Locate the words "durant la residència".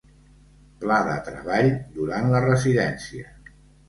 1.97-3.29